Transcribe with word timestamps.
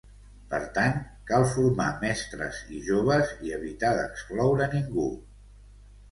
Per 0.51 0.59
tant, 0.75 0.95
cal 1.31 1.43
formar 1.49 1.89
mestres 2.03 2.61
i 2.77 2.81
joves 2.87 3.33
i 3.49 3.53
evitar 3.59 3.91
d’excloure 3.99 4.69
ningú. 4.73 5.05